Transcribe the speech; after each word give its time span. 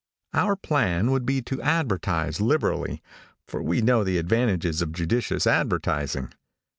Our 0.33 0.55
plan 0.55 1.11
would 1.11 1.27
be 1.27 1.43
to 1.43 1.61
advertise 1.61 2.41
liberally, 2.41 3.03
for 3.45 3.61
we 3.61 3.81
know 3.83 4.03
the 4.03 4.17
advantages 4.17 4.81
of 4.81 4.93
judicious 4.93 5.45
advertising. 5.45 6.33